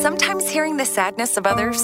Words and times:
Sometimes 0.00 0.48
hearing 0.48 0.78
the 0.78 0.86
sadness 0.86 1.36
of 1.36 1.46
others 1.46 1.78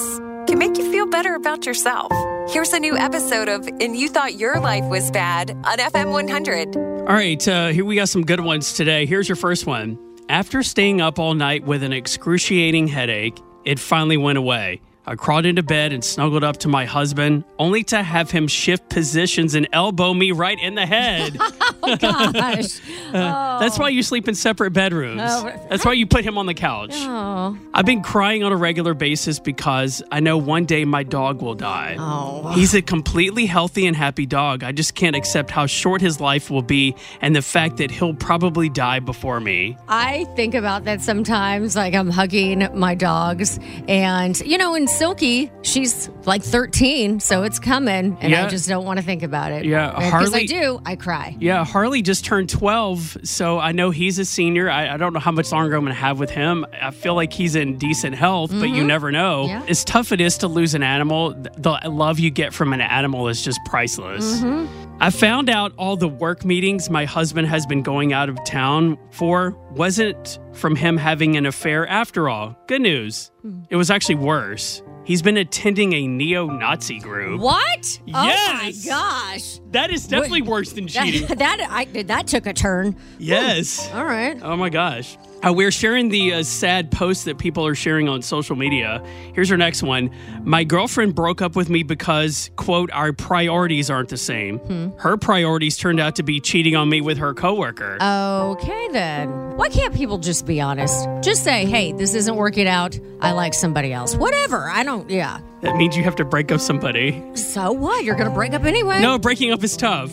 can 0.47 0.57
make 0.57 0.79
you 0.79 0.91
feel 0.91 1.05
better 1.05 1.35
about 1.35 1.67
yourself. 1.67 2.11
Here's 2.51 2.73
a 2.73 2.79
new 2.79 2.97
episode 2.97 3.47
of 3.47 3.67
And 3.67 3.95
You 3.95 4.09
Thought 4.09 4.33
Your 4.33 4.59
Life 4.59 4.85
Was 4.85 5.11
Bad 5.11 5.51
on 5.63 5.77
FM 5.77 6.11
100. 6.11 6.75
All 6.75 7.05
right, 7.05 7.47
uh, 7.47 7.67
here 7.67 7.85
we 7.85 7.95
got 7.95 8.09
some 8.09 8.23
good 8.23 8.39
ones 8.39 8.73
today. 8.73 9.05
Here's 9.05 9.29
your 9.29 9.35
first 9.35 9.67
one. 9.67 9.99
After 10.27 10.63
staying 10.63 11.01
up 11.01 11.19
all 11.19 11.35
night 11.35 11.65
with 11.65 11.83
an 11.83 11.93
excruciating 11.93 12.87
headache, 12.87 13.39
it 13.63 13.79
finally 13.79 14.17
went 14.17 14.39
away. 14.39 14.81
I 15.09 15.15
crawled 15.15 15.47
into 15.47 15.63
bed 15.63 15.91
and 15.91 16.03
snuggled 16.03 16.43
up 16.43 16.57
to 16.57 16.67
my 16.67 16.85
husband, 16.85 17.43
only 17.57 17.83
to 17.85 18.03
have 18.03 18.29
him 18.29 18.47
shift 18.47 18.89
positions 18.89 19.55
and 19.55 19.67
elbow 19.73 20.13
me 20.13 20.31
right 20.31 20.59
in 20.59 20.75
the 20.75 20.85
head. 20.85 21.35
Oh 21.81 21.95
gosh. 21.95 22.79
Uh, 23.09 23.57
that's 23.57 23.79
why 23.79 23.89
you 23.89 24.03
sleep 24.03 24.27
in 24.27 24.35
separate 24.35 24.69
bedrooms. 24.69 25.19
Oh. 25.23 25.51
That's 25.67 25.83
why 25.83 25.93
you 25.93 26.05
put 26.05 26.23
him 26.23 26.37
on 26.37 26.45
the 26.45 26.53
couch. 26.53 26.91
Oh. 26.93 27.57
I've 27.73 27.87
been 27.87 28.03
crying 28.03 28.43
on 28.43 28.51
a 28.51 28.55
regular 28.55 28.93
basis 28.93 29.39
because 29.39 30.03
I 30.11 30.19
know 30.19 30.37
one 30.37 30.65
day 30.65 30.85
my 30.85 31.01
dog 31.01 31.41
will 31.41 31.55
die. 31.55 31.95
Oh. 31.97 32.51
He's 32.51 32.75
a 32.75 32.83
completely 32.83 33.47
healthy 33.47 33.87
and 33.87 33.95
happy 33.95 34.27
dog. 34.27 34.63
I 34.63 34.71
just 34.71 34.93
can't 34.93 35.15
accept 35.15 35.49
how 35.49 35.65
short 35.65 36.01
his 36.01 36.19
life 36.19 36.51
will 36.51 36.61
be 36.61 36.93
and 37.19 37.35
the 37.35 37.41
fact 37.41 37.77
that 37.77 37.89
he'll 37.89 38.13
probably 38.13 38.69
die 38.69 38.99
before 38.99 39.39
me. 39.39 39.75
I 39.87 40.25
think 40.35 40.53
about 40.53 40.85
that 40.85 41.01
sometimes. 41.01 41.75
Like 41.75 41.95
I'm 41.95 42.11
hugging 42.11 42.67
my 42.77 42.93
dogs, 42.93 43.59
and 43.87 44.39
you 44.41 44.59
know, 44.59 44.75
in 44.75 44.87
Silky, 44.99 45.49
she's 45.61 46.09
like 46.25 46.43
13, 46.43 47.21
so 47.21 47.43
it's 47.43 47.57
coming, 47.57 48.17
and 48.19 48.31
Yeah. 48.31 48.43
I 48.43 48.49
just 48.49 48.67
don't 48.67 48.83
want 48.83 48.99
to 48.99 49.05
think 49.05 49.23
about 49.23 49.53
it. 49.53 49.63
Yeah, 49.63 49.93
because 49.95 50.33
I 50.33 50.45
do, 50.45 50.81
I 50.85 50.97
cry. 50.97 51.37
Yeah, 51.39 51.63
Harley 51.63 52.01
just 52.01 52.25
turned 52.25 52.49
12, 52.49 53.19
so 53.23 53.59
I 53.59 53.71
know 53.71 53.91
he's 53.91 54.19
a 54.19 54.25
senior. 54.25 54.69
I, 54.69 54.95
I 54.95 54.97
don't 54.97 55.13
know 55.13 55.21
how 55.21 55.31
much 55.31 55.53
longer 55.53 55.73
I'm 55.77 55.85
going 55.85 55.95
to 55.95 56.01
have 56.01 56.19
with 56.19 56.29
him. 56.29 56.65
I 56.81 56.91
feel 56.91 57.15
like 57.15 57.31
he's 57.31 57.55
in 57.55 57.77
decent 57.77 58.13
health, 58.15 58.51
but 58.51 58.67
you 58.67 58.79
mm-hmm. 58.79 58.87
never 58.87 59.09
know. 59.09 59.45
Yeah. 59.45 59.63
As 59.69 59.85
tough 59.85 60.11
it 60.11 60.19
is 60.19 60.37
to 60.39 60.49
lose 60.49 60.73
an 60.73 60.83
animal, 60.83 61.29
the 61.31 61.79
love 61.85 62.19
you 62.19 62.29
get 62.29 62.53
from 62.53 62.73
an 62.73 62.81
animal 62.81 63.29
is 63.29 63.41
just 63.41 63.61
priceless. 63.63 64.41
Mm-hmm. 64.41 64.88
I 65.01 65.11
found 65.11 65.49
out 65.49 65.71
all 65.77 65.95
the 65.95 66.09
work 66.09 66.43
meetings 66.43 66.89
my 66.89 67.05
husband 67.05 67.47
has 67.47 67.65
been 67.65 67.83
going 67.83 68.11
out 68.11 68.27
of 68.27 68.37
town 68.43 68.97
for 69.11 69.51
wasn't 69.71 70.39
from 70.51 70.75
him 70.75 70.97
having 70.97 71.37
an 71.37 71.45
affair 71.45 71.87
after 71.87 72.27
all. 72.27 72.57
Good 72.67 72.81
news. 72.81 73.31
It 73.69 73.77
was 73.77 73.89
actually 73.89 74.15
worse. 74.15 74.83
He's 75.05 75.21
been 75.21 75.37
attending 75.37 75.93
a 75.93 76.05
neo 76.05 76.47
Nazi 76.47 76.99
group. 76.99 77.39
What? 77.39 77.99
Yes. 78.05 78.05
Oh 78.05 78.53
my 78.53 78.73
gosh. 78.85 79.59
That 79.71 79.89
is 79.89 80.05
definitely 80.05 80.41
worse 80.41 80.73
than 80.73 80.87
cheating. 80.87 81.25
That 81.27 81.37
that, 81.39 81.67
I, 81.71 81.85
that 82.03 82.27
took 82.27 82.45
a 82.45 82.53
turn. 82.53 82.97
yes. 83.17 83.89
All 83.93 84.03
right. 84.03 84.37
Oh 84.43 84.57
my 84.57 84.69
gosh. 84.69 85.17
Uh, 85.45 85.53
we're 85.53 85.71
sharing 85.71 86.09
the 86.09 86.33
uh, 86.33 86.43
sad 86.43 86.91
posts 86.91 87.23
that 87.23 87.37
people 87.37 87.65
are 87.65 87.75
sharing 87.75 88.09
on 88.09 88.21
social 88.21 88.57
media. 88.57 89.01
Here's 89.33 89.49
our 89.51 89.57
next 89.57 89.81
one. 89.83 90.09
My 90.43 90.65
girlfriend 90.65 91.15
broke 91.15 91.41
up 91.41 91.55
with 91.55 91.69
me 91.69 91.83
because, 91.83 92.51
quote, 92.57 92.91
our 92.91 93.13
priorities 93.13 93.89
aren't 93.89 94.09
the 94.09 94.17
same. 94.17 94.59
Her 94.97 95.15
priorities 95.15 95.77
turned 95.77 95.99
out 96.01 96.17
to 96.17 96.23
be 96.23 96.41
cheating 96.41 96.75
on 96.75 96.89
me 96.89 96.99
with 96.99 97.17
her 97.19 97.33
coworker. 97.33 97.97
Okay 98.01 98.89
then. 98.91 99.29
Why 99.55 99.69
can't 99.69 99.93
people 99.95 100.17
just 100.17 100.45
be 100.45 100.59
honest? 100.59 101.07
Just 101.21 101.43
say, 101.43 101.65
"Hey, 101.65 101.93
this 101.93 102.15
isn't 102.15 102.35
working 102.35 102.67
out. 102.67 102.97
I 103.21 103.31
like 103.31 103.53
somebody 103.53 103.93
else." 103.93 104.15
Whatever. 104.15 104.69
I 104.69 104.83
don't. 104.83 105.09
Yeah. 105.09 105.39
that 105.61 105.75
means 105.75 105.95
you 105.97 106.03
have 106.03 106.15
to 106.15 106.25
break 106.25 106.51
up 106.51 106.59
somebody. 106.61 107.21
So 107.35 107.71
what? 107.71 108.03
You're 108.03 108.15
gonna 108.15 108.29
break 108.33 108.53
up 108.53 108.63
anyway. 108.63 109.01
No, 109.01 109.17
breaking 109.19 109.51
up 109.51 109.63
is 109.63 109.75
tough. 109.77 110.11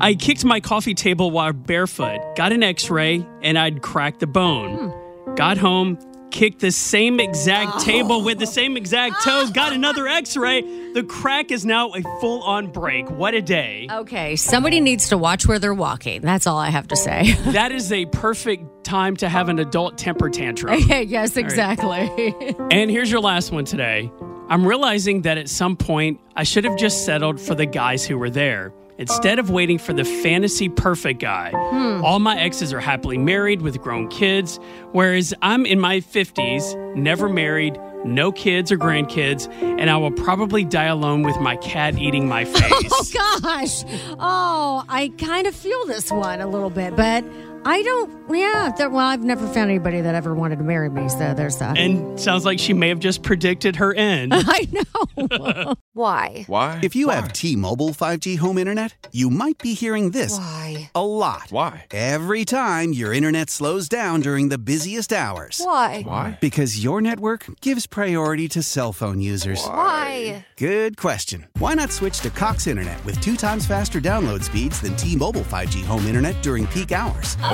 I 0.00 0.14
kicked 0.14 0.44
my 0.44 0.60
coffee 0.60 0.94
table 0.94 1.30
while 1.30 1.52
barefoot, 1.52 2.20
got 2.36 2.52
an 2.52 2.62
x 2.62 2.90
ray, 2.90 3.26
and 3.42 3.58
I'd 3.58 3.82
cracked 3.82 4.20
the 4.20 4.26
bone. 4.26 4.90
Hmm. 4.90 5.34
Got 5.34 5.58
home, 5.58 5.98
kicked 6.34 6.58
the 6.58 6.72
same 6.72 7.20
exact 7.20 7.72
oh. 7.76 7.84
table 7.84 8.24
with 8.24 8.38
the 8.38 8.46
same 8.46 8.76
exact 8.76 9.22
toe, 9.22 9.48
got 9.54 9.72
another 9.72 10.08
x 10.08 10.36
ray. 10.36 10.62
The 10.92 11.04
crack 11.04 11.52
is 11.52 11.64
now 11.64 11.92
a 11.94 12.02
full 12.20 12.42
on 12.42 12.66
break. 12.66 13.08
What 13.08 13.34
a 13.34 13.40
day. 13.40 13.86
Okay, 13.90 14.36
somebody 14.36 14.80
needs 14.80 15.08
to 15.10 15.18
watch 15.18 15.46
where 15.46 15.60
they're 15.60 15.72
walking. 15.72 16.22
That's 16.22 16.46
all 16.46 16.58
I 16.58 16.70
have 16.70 16.88
to 16.88 16.96
say. 16.96 17.34
That 17.54 17.70
is 17.70 17.92
a 17.92 18.06
perfect 18.06 18.84
time 18.84 19.16
to 19.18 19.28
have 19.28 19.48
an 19.48 19.60
adult 19.60 19.96
temper 19.96 20.28
tantrum. 20.28 20.80
yes, 20.88 21.36
exactly. 21.36 22.34
And 22.70 22.90
here's 22.90 23.10
your 23.10 23.20
last 23.20 23.52
one 23.52 23.64
today. 23.64 24.10
I'm 24.48 24.66
realizing 24.66 25.22
that 25.22 25.38
at 25.38 25.48
some 25.48 25.76
point 25.76 26.20
I 26.34 26.42
should 26.42 26.64
have 26.64 26.76
just 26.76 27.04
settled 27.04 27.40
for 27.40 27.54
the 27.54 27.66
guys 27.66 28.04
who 28.04 28.18
were 28.18 28.30
there. 28.30 28.72
Instead 28.96 29.38
of 29.38 29.50
waiting 29.50 29.78
for 29.78 29.92
the 29.92 30.04
fantasy 30.04 30.68
perfect 30.68 31.20
guy, 31.20 31.50
hmm. 31.50 32.04
all 32.04 32.20
my 32.20 32.38
exes 32.38 32.72
are 32.72 32.80
happily 32.80 33.18
married 33.18 33.60
with 33.60 33.80
grown 33.80 34.08
kids, 34.08 34.60
whereas 34.92 35.34
I'm 35.42 35.66
in 35.66 35.80
my 35.80 35.98
50s, 35.98 36.94
never 36.94 37.28
married, 37.28 37.78
no 38.04 38.30
kids 38.30 38.70
or 38.70 38.78
grandkids, 38.78 39.50
and 39.62 39.90
I 39.90 39.96
will 39.96 40.12
probably 40.12 40.64
die 40.64 40.84
alone 40.84 41.22
with 41.22 41.40
my 41.40 41.56
cat 41.56 41.98
eating 41.98 42.28
my 42.28 42.44
face. 42.56 42.92
oh 42.92 43.40
gosh. 43.40 43.84
Oh, 44.20 44.84
I 44.88 45.10
kind 45.18 45.46
of 45.46 45.54
feel 45.56 45.86
this 45.86 46.12
one 46.12 46.40
a 46.40 46.46
little 46.46 46.70
bit, 46.70 46.94
but 46.94 47.24
I 47.66 47.82
don't. 47.82 48.10
Yeah. 48.34 48.72
there- 48.76 48.90
well, 48.90 49.06
I've 49.06 49.22
never 49.24 49.46
found 49.46 49.70
anybody 49.70 50.00
that 50.00 50.14
ever 50.14 50.34
wanted 50.34 50.58
to 50.58 50.64
marry 50.64 50.88
me, 50.88 51.08
so 51.08 51.34
there's 51.34 51.58
that. 51.58 51.76
and 51.78 52.18
sounds 52.20 52.44
like 52.44 52.58
she 52.58 52.72
may 52.72 52.88
have 52.88 52.98
just 53.00 53.22
predicted 53.22 53.76
her 53.76 53.92
end. 53.94 54.32
I 54.36 54.68
know. 54.72 55.74
Why? 55.92 56.44
Why? 56.48 56.80
If 56.82 56.96
you 56.96 57.10
have 57.10 57.32
T-Mobile 57.32 57.90
5G 57.90 58.38
home 58.38 58.58
internet, 58.58 59.08
you 59.12 59.30
might 59.30 59.58
be 59.58 59.74
hearing 59.74 60.10
this 60.10 60.36
Why? 60.36 60.90
a 60.94 61.04
lot. 61.06 61.46
Why? 61.50 61.86
Every 61.92 62.44
time 62.44 62.92
your 62.92 63.12
internet 63.12 63.48
slows 63.48 63.88
down 63.88 64.20
during 64.20 64.48
the 64.48 64.58
busiest 64.58 65.12
hours. 65.12 65.60
Why? 65.62 66.02
Why? 66.02 66.38
Because 66.40 66.82
your 66.82 67.00
network 67.00 67.46
gives 67.60 67.86
priority 67.86 68.48
to 68.48 68.62
cell 68.62 68.92
phone 68.92 69.20
users. 69.20 69.64
Why? 69.64 70.44
Good 70.56 70.96
question. 70.96 71.46
Why 71.58 71.74
not 71.74 71.92
switch 71.92 72.18
to 72.20 72.30
Cox 72.30 72.66
Internet 72.66 73.02
with 73.04 73.20
two 73.20 73.36
times 73.36 73.66
faster 73.66 74.00
download 74.00 74.42
speeds 74.42 74.80
than 74.80 74.96
T-Mobile 74.96 75.42
5G 75.42 75.84
home 75.84 76.06
internet 76.06 76.42
during 76.42 76.66
peak 76.68 76.90
hours? 76.92 77.36